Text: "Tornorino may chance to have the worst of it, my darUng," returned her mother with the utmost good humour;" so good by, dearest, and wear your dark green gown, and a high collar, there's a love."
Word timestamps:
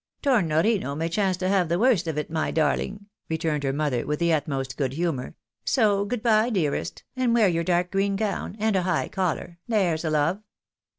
"Tornorino 0.23 0.97
may 0.97 1.09
chance 1.09 1.37
to 1.37 1.47
have 1.47 1.69
the 1.69 1.77
worst 1.77 2.07
of 2.07 2.17
it, 2.17 2.31
my 2.31 2.51
darUng," 2.51 3.05
returned 3.29 3.61
her 3.61 3.71
mother 3.71 4.03
with 4.03 4.17
the 4.17 4.33
utmost 4.33 4.75
good 4.75 4.93
humour;" 4.93 5.35
so 5.63 6.05
good 6.05 6.23
by, 6.23 6.49
dearest, 6.49 7.03
and 7.15 7.35
wear 7.35 7.47
your 7.47 7.63
dark 7.63 7.91
green 7.91 8.15
gown, 8.15 8.55
and 8.57 8.75
a 8.75 8.81
high 8.81 9.09
collar, 9.09 9.59
there's 9.67 10.03
a 10.03 10.09
love." 10.09 10.41